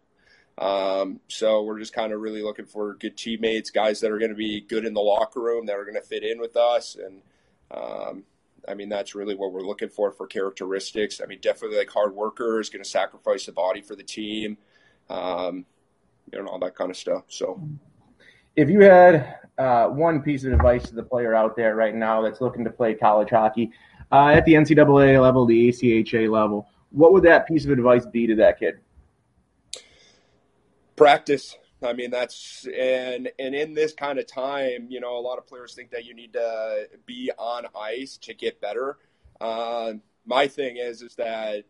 Um, 0.58 1.20
so 1.28 1.64
we're 1.64 1.80
just 1.80 1.94
kind 1.94 2.14
of 2.14 2.22
really 2.22 2.44
looking 2.44 2.66
for 2.66 2.94
good 2.94 3.18
teammates, 3.18 3.72
guys 3.72 4.00
that 4.02 4.12
are 4.12 4.20
going 4.20 4.32
to 4.32 4.38
be 4.38 4.62
good 4.62 4.86
in 4.86 4.94
the 4.94 5.02
locker 5.02 5.42
room, 5.42 5.66
that 5.66 5.76
are 5.76 5.84
going 5.84 5.96
to 5.96 6.02
fit 6.02 6.24
in 6.24 6.40
with 6.40 6.56
us, 6.56 6.96
and 6.96 7.22
um, 7.72 8.24
I 8.68 8.76
mean 8.76 8.88
that's 8.88 9.16
really 9.16 9.36
what 9.36 9.52
we're 9.52 9.62
looking 9.62 9.90
for 9.90 10.12
for 10.12 10.28
characteristics. 10.28 11.20
I 11.22 11.26
mean, 11.26 11.40
definitely 11.42 11.78
like 11.78 11.90
hard 11.90 12.16
workers, 12.16 12.70
going 12.70 12.84
to 12.84 12.90
sacrifice 12.90 13.46
the 13.46 13.52
body 13.52 13.82
for 13.82 13.96
the 13.96 14.04
team, 14.04 14.58
um, 15.10 15.66
know, 16.32 16.48
all 16.48 16.60
that 16.60 16.76
kind 16.76 16.92
of 16.92 16.98
stuff. 16.98 17.24
So, 17.28 17.60
if 18.56 18.70
you 18.70 18.82
had 18.82 19.40
uh, 19.58 19.88
one 19.88 20.22
piece 20.22 20.44
of 20.44 20.54
advice 20.54 20.84
to 20.84 20.96
the 20.96 21.04
player 21.04 21.34
out 21.34 21.56
there 21.56 21.76
right 21.76 21.96
now 21.96 22.22
that's 22.22 22.42
looking 22.42 22.64
to 22.64 22.70
play 22.70 22.94
college 22.94 23.30
hockey 23.30 23.72
uh, 24.12 24.28
at 24.28 24.46
the 24.46 24.54
NCAA 24.54 25.22
level, 25.22 25.46
the 25.46 25.70
ACHA 25.70 26.30
level, 26.30 26.68
what 26.92 27.14
would 27.14 27.24
that 27.24 27.48
piece 27.48 27.66
of 27.66 27.72
advice 27.72 28.06
be 28.06 28.28
to 28.28 28.36
that 28.36 28.60
kid? 28.60 28.80
Practice. 30.96 31.58
I 31.84 31.94
mean, 31.94 32.12
that's 32.12 32.66
and 32.68 33.30
and 33.40 33.54
in 33.54 33.74
this 33.74 33.94
kind 33.94 34.18
of 34.18 34.28
time, 34.28 34.88
you 34.90 35.02
know, 35.02 35.18
a 35.18 35.20
lot 35.20 35.38
of 35.38 35.46
players 35.46 35.74
think 35.74 35.92
that 35.92 36.06
you 36.06 36.14
need 36.14 36.32
to 36.34 36.88
be 37.06 37.32
on 37.38 37.66
ice 37.76 38.18
to 38.18 38.34
get 38.34 38.62
better. 38.62 39.00
Uh, 39.42 39.94
my 40.26 40.48
thing 40.48 40.78
is, 40.78 41.02
is 41.02 41.16
that 41.16 41.66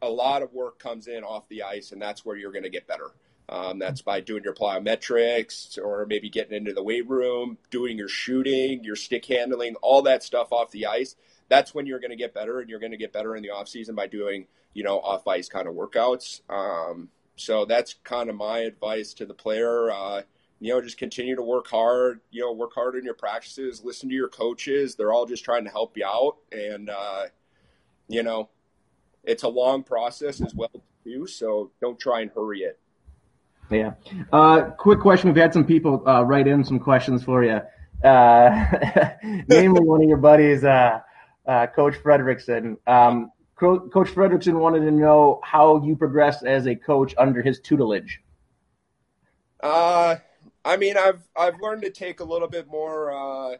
a 0.00 0.08
lot 0.08 0.42
of 0.42 0.52
work 0.54 0.78
comes 0.78 1.08
in 1.08 1.24
off 1.24 1.46
the 1.48 1.62
ice, 1.62 1.92
and 1.92 2.00
that's 2.00 2.24
where 2.24 2.36
you're 2.36 2.52
going 2.52 2.62
to 2.62 2.70
get 2.70 2.86
better. 2.86 3.10
Um, 3.48 3.78
that's 3.78 4.02
by 4.02 4.20
doing 4.20 4.44
your 4.44 4.54
plyometrics 4.54 5.78
or 5.78 6.04
maybe 6.06 6.28
getting 6.28 6.56
into 6.56 6.74
the 6.74 6.82
weight 6.82 7.08
room, 7.08 7.56
doing 7.70 7.96
your 7.96 8.08
shooting, 8.08 8.84
your 8.84 8.96
stick 8.96 9.24
handling, 9.24 9.76
all 9.76 10.02
that 10.02 10.22
stuff 10.22 10.52
off 10.52 10.70
the 10.70 10.86
ice. 10.86 11.16
That's 11.48 11.74
when 11.74 11.86
you're 11.86 12.00
going 12.00 12.10
to 12.10 12.16
get 12.16 12.34
better, 12.34 12.60
and 12.60 12.68
you're 12.68 12.80
going 12.80 12.92
to 12.92 12.98
get 12.98 13.12
better 13.12 13.34
in 13.34 13.42
the 13.42 13.50
off 13.50 13.68
season 13.68 13.94
by 13.94 14.06
doing, 14.06 14.46
you 14.74 14.84
know, 14.84 15.00
off 15.00 15.26
ice 15.26 15.48
kind 15.48 15.66
of 15.66 15.74
workouts. 15.74 16.42
Um, 16.50 17.08
so 17.36 17.64
that's 17.64 17.94
kind 18.04 18.28
of 18.28 18.36
my 18.36 18.58
advice 18.58 19.14
to 19.14 19.24
the 19.24 19.32
player. 19.32 19.90
Uh, 19.90 20.22
you 20.60 20.74
know, 20.74 20.82
just 20.82 20.98
continue 20.98 21.36
to 21.36 21.42
work 21.42 21.68
hard. 21.68 22.20
You 22.30 22.42
know, 22.42 22.52
work 22.52 22.74
hard 22.74 22.96
in 22.96 23.04
your 23.04 23.14
practices. 23.14 23.82
Listen 23.82 24.10
to 24.10 24.14
your 24.14 24.28
coaches. 24.28 24.94
They're 24.94 25.12
all 25.12 25.24
just 25.24 25.44
trying 25.44 25.64
to 25.64 25.70
help 25.70 25.96
you 25.96 26.04
out, 26.04 26.36
and 26.52 26.90
uh, 26.90 27.26
you 28.08 28.22
know, 28.22 28.50
it's 29.24 29.42
a 29.42 29.48
long 29.48 29.84
process 29.84 30.42
as 30.42 30.54
well 30.54 30.70
too. 31.04 31.26
So 31.26 31.70
don't 31.80 31.98
try 31.98 32.20
and 32.20 32.30
hurry 32.30 32.60
it. 32.60 32.78
Yeah. 33.70 33.94
Uh, 34.32 34.70
quick 34.70 35.00
question. 35.00 35.28
We've 35.28 35.42
had 35.42 35.52
some 35.52 35.64
people 35.64 36.02
uh, 36.06 36.22
write 36.22 36.46
in 36.46 36.64
some 36.64 36.78
questions 36.78 37.22
for 37.22 37.44
you. 37.44 37.60
Uh, 38.02 38.66
namely, 39.48 39.80
one 39.82 40.02
of 40.02 40.08
your 40.08 40.18
buddies, 40.18 40.64
uh, 40.64 41.00
uh, 41.46 41.66
Coach 41.68 41.94
Frederickson. 42.02 42.76
Um, 42.86 43.32
Coach 43.56 44.08
Frederickson 44.14 44.54
wanted 44.60 44.80
to 44.80 44.92
know 44.92 45.40
how 45.42 45.82
you 45.82 45.96
progressed 45.96 46.44
as 46.44 46.66
a 46.66 46.76
coach 46.76 47.12
under 47.18 47.42
his 47.42 47.58
tutelage. 47.58 48.20
Uh, 49.60 50.16
I 50.64 50.76
mean, 50.76 50.96
I've 50.96 51.26
I've 51.36 51.60
learned 51.60 51.82
to 51.82 51.90
take 51.90 52.20
a 52.20 52.24
little 52.24 52.46
bit 52.46 52.68
more, 52.68 53.10
uh, 53.10 53.56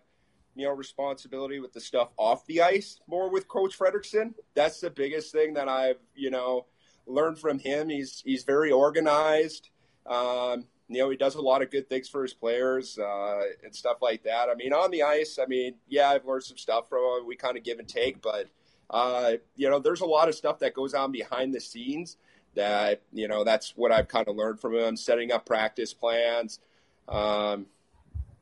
you 0.55 0.67
know, 0.67 0.73
responsibility 0.73 1.59
with 1.59 1.73
the 1.73 1.81
stuff 1.81 2.11
off 2.17 2.47
the 2.47 2.63
ice, 2.63 3.01
more 3.09 3.29
with 3.29 3.49
Coach 3.49 3.77
Frederickson. 3.77 4.35
That's 4.55 4.81
the 4.81 4.91
biggest 4.91 5.33
thing 5.33 5.55
that 5.55 5.69
I've 5.69 5.99
you 6.15 6.31
know 6.31 6.67
learned 7.07 7.39
from 7.39 7.59
him. 7.59 7.89
He's 7.89 8.23
he's 8.25 8.45
very 8.45 8.71
organized. 8.71 9.71
Um, 10.09 10.65
you 10.89 10.99
know, 11.01 11.11
he 11.11 11.17
does 11.17 11.35
a 11.35 11.41
lot 11.41 11.61
of 11.63 11.71
good 11.71 11.89
things 11.89 12.09
for 12.09 12.23
his 12.23 12.33
players 12.33 12.99
uh, 12.99 13.43
and 13.63 13.75
stuff 13.75 13.99
like 14.01 14.23
that. 14.25 14.49
I 14.49 14.55
mean, 14.55 14.73
on 14.73 14.91
the 14.91 15.03
ice, 15.03 15.39
I 15.41 15.47
mean, 15.47 15.75
yeah, 15.87 16.09
I've 16.09 16.25
learned 16.25 16.45
some 16.45 16.57
stuff 16.57 16.89
from 16.89 17.21
him. 17.21 17.27
We 17.27 17.37
kind 17.37 17.59
of 17.59 17.63
give 17.63 17.79
and 17.79 17.87
take, 17.87 18.23
but 18.23 18.47
uh, 18.91 19.33
you 19.55 19.69
know, 19.69 19.79
there's 19.79 20.01
a 20.01 20.07
lot 20.07 20.29
of 20.29 20.35
stuff 20.35 20.61
that 20.61 20.73
goes 20.73 20.95
on 20.95 21.13
behind 21.13 21.55
the 21.55 21.61
scenes 21.61 22.17
that, 22.55 23.03
you 23.13 23.29
know, 23.29 23.45
that's 23.45 23.75
what 23.77 23.93
I've 23.93 24.09
kind 24.09 24.27
of 24.29 24.37
learned 24.37 24.61
from 24.61 24.75
him, 24.75 24.97
setting 24.97 25.31
up 25.31 25.45
practice 25.45 25.93
plans, 25.93 26.59
um, 27.07 27.67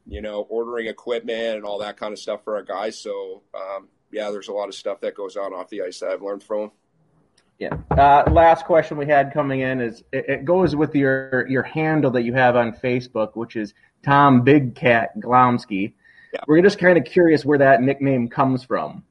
you 0.07 0.21
know, 0.21 0.47
ordering 0.49 0.87
equipment 0.87 1.57
and 1.57 1.65
all 1.65 1.81
that 1.81 1.97
kind 1.97 2.13
of 2.13 2.19
stuff 2.21 2.45
for 2.45 2.55
our 2.55 2.63
guys. 2.63 2.97
So, 2.97 3.43
um, 3.55 3.89
yeah, 4.13 4.31
there's 4.31 4.49
a 4.49 4.53
lot 4.53 4.69
of 4.69 4.75
stuff 4.77 5.01
that 5.01 5.17
goes 5.17 5.37
on 5.37 5.53
off 5.53 5.69
the 5.69 5.83
ice 5.83 5.99
that 5.99 6.11
I've 6.11 6.23
learned 6.23 6.45
from 6.45 6.61
him. 6.61 6.71
Yeah. 7.59 7.77
Uh, 7.91 8.31
last 8.31 8.67
question 8.67 8.99
we 8.99 9.07
had 9.07 9.33
coming 9.33 9.61
in 9.61 9.81
is 9.81 10.03
it, 10.13 10.29
it, 10.29 10.45
goes 10.45 10.77
with 10.77 10.95
your 10.95 11.47
your 11.49 11.63
handle 11.63 12.11
that 12.11 12.23
you 12.23 12.35
have 12.35 12.55
on 12.55 12.73
Facebook, 12.73 13.35
which 13.35 13.57
is 13.57 13.73
Tom 14.05 14.43
Big 14.43 14.75
Cat 14.75 15.11
Glomsky. 15.19 15.95
Yeah. 16.35 16.41
We're 16.47 16.61
just 16.61 16.79
kind 16.79 16.99
of 16.99 17.05
curious 17.05 17.45
where 17.45 17.59
that 17.59 17.81
nickname 17.81 18.29
comes 18.29 18.63
from. 18.63 19.05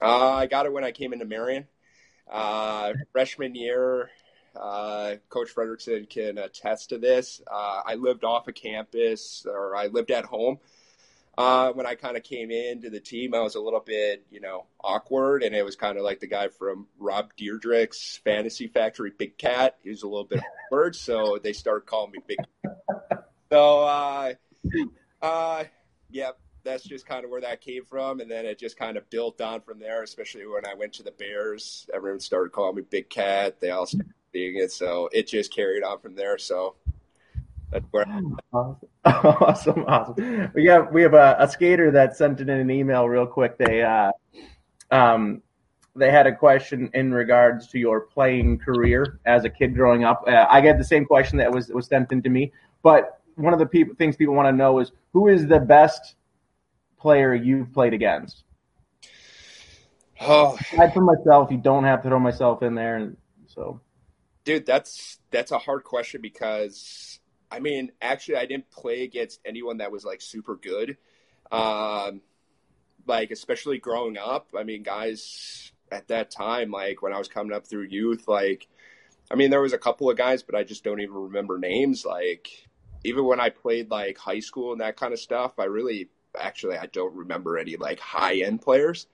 Uh, 0.00 0.32
I 0.34 0.46
got 0.46 0.66
it 0.66 0.72
when 0.72 0.84
I 0.84 0.92
came 0.92 1.12
into 1.12 1.24
Marian. 1.24 1.66
Uh, 2.30 2.92
freshman 3.10 3.56
year, 3.56 4.08
uh, 4.54 5.16
Coach 5.28 5.48
Frederickson 5.52 6.08
can 6.08 6.38
attest 6.38 6.90
to 6.90 6.98
this. 6.98 7.40
Uh, 7.50 7.82
I 7.84 7.96
lived 7.96 8.22
off 8.22 8.46
a 8.46 8.50
of 8.50 8.54
campus, 8.54 9.44
or 9.48 9.74
I 9.74 9.88
lived 9.88 10.12
at 10.12 10.24
home. 10.24 10.58
Uh, 11.40 11.72
when 11.72 11.86
I 11.86 11.94
kind 11.94 12.18
of 12.18 12.22
came 12.22 12.50
into 12.50 12.90
the 12.90 13.00
team, 13.00 13.34
I 13.34 13.40
was 13.40 13.54
a 13.54 13.60
little 13.62 13.80
bit, 13.80 14.26
you 14.30 14.40
know, 14.40 14.66
awkward, 14.78 15.42
and 15.42 15.54
it 15.54 15.64
was 15.64 15.74
kind 15.74 15.96
of 15.96 16.04
like 16.04 16.20
the 16.20 16.26
guy 16.26 16.48
from 16.48 16.86
Rob 16.98 17.32
Dyrdek's 17.34 18.20
Fantasy 18.24 18.66
Factory, 18.66 19.10
Big 19.16 19.38
Cat. 19.38 19.78
He 19.82 19.88
was 19.88 20.02
a 20.02 20.06
little 20.06 20.26
bit 20.26 20.42
awkward, 20.66 20.94
so 20.94 21.38
they 21.42 21.54
started 21.54 21.86
calling 21.86 22.12
me 22.12 22.18
Big. 22.26 22.36
So, 23.50 23.80
uh, 23.80 24.34
uh, 25.20 25.64
yeah, 26.10 26.30
that's 26.62 26.84
just 26.84 27.06
kind 27.06 27.24
of 27.24 27.30
where 27.30 27.40
that 27.40 27.62
came 27.62 27.86
from, 27.86 28.20
and 28.20 28.30
then 28.30 28.44
it 28.44 28.58
just 28.58 28.78
kind 28.78 28.98
of 28.98 29.08
built 29.08 29.40
on 29.40 29.62
from 29.62 29.80
there. 29.80 30.02
Especially 30.02 30.46
when 30.46 30.66
I 30.66 30.74
went 30.74 30.92
to 30.94 31.02
the 31.02 31.10
Bears, 31.10 31.88
everyone 31.92 32.20
started 32.20 32.52
calling 32.52 32.76
me 32.76 32.82
Big 32.82 33.08
Cat. 33.08 33.60
They 33.60 33.70
all 33.70 33.86
started 33.86 34.12
seeing 34.32 34.56
it, 34.56 34.70
so 34.70 35.08
it 35.10 35.26
just 35.26 35.52
carried 35.52 35.82
on 35.82 35.98
from 36.00 36.14
there. 36.16 36.36
So 36.36 36.76
that's 37.72 37.86
where. 37.90 38.04
Awesome, 38.52 38.88
awesome. 39.04 39.84
awesome. 39.86 40.50
We 40.54 40.66
have 40.66 40.92
we 40.92 41.02
have 41.02 41.14
a, 41.14 41.36
a 41.38 41.48
skater 41.48 41.90
that 41.92 42.16
sent 42.16 42.40
in 42.40 42.50
an 42.50 42.70
email 42.70 43.08
real 43.08 43.26
quick. 43.26 43.56
They 43.56 43.82
uh, 43.82 44.12
um, 44.90 45.42
they 45.96 46.10
had 46.10 46.26
a 46.26 46.34
question 46.34 46.90
in 46.92 47.12
regards 47.12 47.68
to 47.68 47.78
your 47.78 48.02
playing 48.02 48.58
career 48.58 49.20
as 49.24 49.44
a 49.44 49.50
kid 49.50 49.74
growing 49.74 50.04
up. 50.04 50.24
Uh, 50.26 50.46
I 50.48 50.60
get 50.60 50.78
the 50.78 50.84
same 50.84 51.06
question 51.06 51.38
that 51.38 51.50
was 51.50 51.68
was 51.68 51.86
sent 51.86 52.12
in 52.12 52.22
to 52.22 52.28
me, 52.28 52.52
but 52.82 53.20
one 53.36 53.52
of 53.52 53.58
the 53.58 53.66
people, 53.66 53.94
things 53.94 54.16
people 54.16 54.34
want 54.34 54.48
to 54.48 54.52
know 54.52 54.78
is 54.80 54.92
who 55.12 55.28
is 55.28 55.46
the 55.46 55.60
best 55.60 56.16
player 56.98 57.34
you've 57.34 57.72
played 57.72 57.94
against? 57.94 58.44
Oh, 60.20 60.58
aside 60.60 60.92
from 60.92 61.06
myself, 61.06 61.50
you 61.50 61.56
don't 61.56 61.84
have 61.84 62.02
to 62.02 62.08
throw 62.08 62.18
myself 62.18 62.62
in 62.62 62.74
there, 62.74 62.96
and 62.96 63.16
so. 63.46 63.80
Dude, 64.44 64.66
that's 64.66 65.18
that's 65.30 65.52
a 65.52 65.58
hard 65.58 65.84
question 65.84 66.20
because 66.20 67.19
I 67.50 67.60
mean, 67.60 67.92
actually, 68.00 68.36
I 68.36 68.46
didn't 68.46 68.70
play 68.70 69.02
against 69.02 69.40
anyone 69.44 69.78
that 69.78 69.90
was 69.90 70.04
like 70.04 70.20
super 70.20 70.56
good. 70.56 70.96
Um, 71.50 72.20
like 73.06 73.30
especially 73.30 73.78
growing 73.78 74.16
up, 74.18 74.48
I 74.56 74.62
mean, 74.62 74.82
guys 74.82 75.72
at 75.90 76.08
that 76.08 76.30
time, 76.30 76.70
like 76.70 77.02
when 77.02 77.12
I 77.12 77.18
was 77.18 77.28
coming 77.28 77.52
up 77.52 77.66
through 77.66 77.88
youth, 77.90 78.28
like 78.28 78.68
I 79.30 79.36
mean, 79.36 79.50
there 79.50 79.60
was 79.60 79.72
a 79.72 79.78
couple 79.78 80.10
of 80.10 80.16
guys, 80.16 80.42
but 80.42 80.54
I 80.54 80.64
just 80.64 80.84
don't 80.84 81.00
even 81.00 81.14
remember 81.14 81.58
names. 81.58 82.04
Like 82.04 82.48
even 83.04 83.24
when 83.24 83.40
I 83.40 83.50
played 83.50 83.90
like 83.90 84.18
high 84.18 84.40
school 84.40 84.72
and 84.72 84.80
that 84.80 84.96
kind 84.96 85.12
of 85.12 85.20
stuff, 85.20 85.58
I 85.58 85.64
really 85.64 86.08
actually 86.38 86.76
I 86.76 86.86
don't 86.86 87.14
remember 87.14 87.58
any 87.58 87.76
like 87.76 88.00
high 88.00 88.36
end 88.36 88.62
players. 88.62 89.06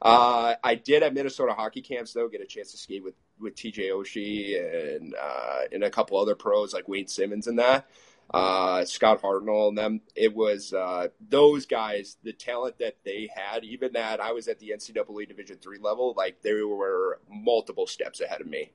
Uh, 0.00 0.54
I 0.62 0.74
did 0.76 1.02
at 1.02 1.12
Minnesota 1.14 1.54
hockey 1.54 1.82
camps 1.82 2.12
though 2.12 2.28
get 2.28 2.40
a 2.40 2.46
chance 2.46 2.70
to 2.72 2.78
skate 2.78 3.02
with 3.02 3.14
with 3.40 3.54
TJ 3.54 3.90
Oshie 3.90 4.96
and 4.96 5.14
uh, 5.14 5.60
and 5.72 5.84
a 5.84 5.90
couple 5.90 6.18
other 6.18 6.34
pros 6.34 6.72
like 6.72 6.88
Wayne 6.88 7.08
Simmonds 7.08 7.46
and 7.46 7.58
that. 7.58 7.88
Uh, 8.32 8.84
Scott 8.84 9.22
Hartnell 9.22 9.68
and 9.68 9.78
them. 9.78 10.00
It 10.14 10.34
was 10.34 10.74
uh, 10.74 11.08
those 11.30 11.64
guys, 11.64 12.18
the 12.22 12.34
talent 12.34 12.78
that 12.78 12.96
they 13.02 13.30
had. 13.34 13.64
Even 13.64 13.94
that 13.94 14.20
I 14.20 14.32
was 14.32 14.48
at 14.48 14.58
the 14.58 14.74
NCAA 14.76 15.28
Division 15.28 15.56
three 15.56 15.78
level, 15.78 16.14
like 16.16 16.42
they 16.42 16.52
were 16.62 17.20
multiple 17.30 17.86
steps 17.86 18.20
ahead 18.20 18.42
of 18.42 18.46
me 18.46 18.72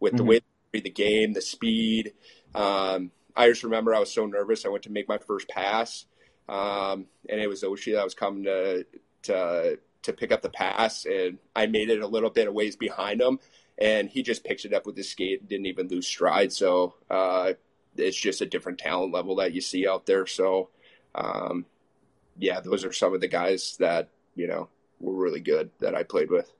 with 0.00 0.14
mm-hmm. 0.14 0.16
the 0.16 0.24
way 0.24 0.40
they 0.72 0.80
the 0.80 0.90
game, 0.90 1.34
the 1.34 1.40
speed. 1.40 2.14
Um, 2.54 3.12
I 3.36 3.48
just 3.48 3.62
remember 3.62 3.94
I 3.94 4.00
was 4.00 4.12
so 4.12 4.26
nervous. 4.26 4.66
I 4.66 4.70
went 4.70 4.84
to 4.84 4.90
make 4.90 5.08
my 5.08 5.18
first 5.18 5.48
pass 5.48 6.06
um, 6.48 7.06
and 7.28 7.40
it 7.40 7.48
was 7.48 7.62
Oshie 7.62 7.94
that 7.94 8.04
was 8.04 8.14
coming 8.14 8.44
to 8.44 8.86
to 9.24 9.78
to 10.02 10.12
pick 10.12 10.30
up 10.30 10.42
the 10.42 10.50
pass, 10.50 11.04
and 11.04 11.38
I 11.54 11.66
made 11.66 11.90
it 11.90 12.00
a 12.00 12.06
little 12.06 12.30
bit 12.30 12.46
of 12.46 12.54
ways 12.54 12.76
behind 12.76 13.20
him, 13.20 13.40
and 13.78 14.08
he 14.08 14.22
just 14.22 14.44
picks 14.44 14.64
it 14.64 14.72
up 14.72 14.86
with 14.86 14.96
his 14.96 15.10
skate 15.10 15.48
didn't 15.48 15.66
even 15.66 15.88
lose 15.88 16.06
stride. 16.06 16.52
So 16.52 16.94
uh, 17.10 17.52
it's 17.96 18.16
just 18.16 18.40
a 18.40 18.46
different 18.46 18.78
talent 18.78 19.12
level 19.12 19.36
that 19.36 19.52
you 19.52 19.60
see 19.60 19.86
out 19.86 20.06
there. 20.06 20.26
So 20.26 20.70
um, 21.14 21.66
yeah, 22.38 22.60
those 22.60 22.84
are 22.84 22.92
some 22.92 23.14
of 23.14 23.20
the 23.20 23.28
guys 23.28 23.76
that 23.78 24.08
you 24.34 24.46
know 24.46 24.68
were 25.00 25.14
really 25.14 25.40
good 25.40 25.70
that 25.80 25.94
I 25.94 26.02
played 26.02 26.30
with. 26.30 26.52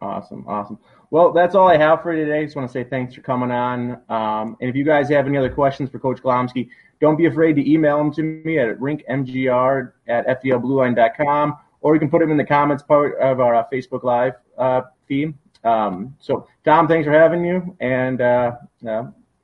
Awesome, 0.00 0.44
awesome. 0.48 0.78
Well, 1.10 1.32
that's 1.32 1.54
all 1.54 1.68
I 1.68 1.76
have 1.76 2.02
for 2.02 2.12
you 2.14 2.24
today. 2.24 2.44
Just 2.44 2.56
want 2.56 2.68
to 2.68 2.72
say 2.72 2.84
thanks 2.84 3.14
for 3.14 3.20
coming 3.20 3.50
on. 3.50 4.00
Um, 4.08 4.56
and 4.60 4.68
if 4.68 4.74
you 4.74 4.84
guys 4.84 5.08
have 5.10 5.26
any 5.26 5.36
other 5.36 5.52
questions 5.52 5.90
for 5.90 5.98
Coach 5.98 6.22
Glomsky, 6.22 6.70
don't 7.00 7.16
be 7.16 7.26
afraid 7.26 7.54
to 7.56 7.70
email 7.70 7.98
them 7.98 8.12
to 8.14 8.22
me 8.22 8.58
at 8.58 8.78
rinkmgr 8.78 9.92
at 10.08 10.42
fdlblueline.com, 10.42 11.56
or 11.80 11.94
you 11.94 12.00
can 12.00 12.10
put 12.10 12.20
them 12.20 12.30
in 12.30 12.36
the 12.36 12.44
comments 12.44 12.82
part 12.82 13.18
of 13.20 13.40
our 13.40 13.54
uh, 13.54 13.64
Facebook 13.72 14.02
Live 14.02 14.34
uh, 14.58 14.82
feed. 15.06 15.34
Um, 15.64 16.16
so, 16.20 16.48
Tom, 16.64 16.88
thanks 16.88 17.06
for 17.06 17.12
having 17.12 17.44
you, 17.44 17.76
and 17.80 18.20
uh, 18.20 18.52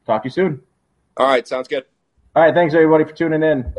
talk 0.06 0.22
to 0.22 0.26
you 0.26 0.30
soon. 0.30 0.60
All 1.16 1.26
right, 1.26 1.46
sounds 1.46 1.68
good. 1.68 1.84
All 2.34 2.42
right, 2.42 2.54
thanks 2.54 2.74
everybody 2.74 3.04
for 3.04 3.12
tuning 3.12 3.42
in. 3.42 3.72